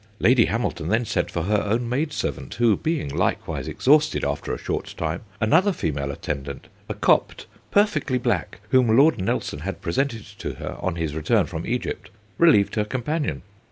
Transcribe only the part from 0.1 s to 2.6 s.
Lady Hamilton then sent for her own maidservant;